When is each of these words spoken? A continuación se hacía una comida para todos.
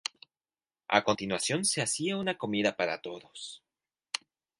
A 0.87 1.03
continuación 1.03 1.63
se 1.63 1.79
hacía 1.83 2.17
una 2.17 2.35
comida 2.35 2.75
para 2.75 3.03
todos. 3.03 3.61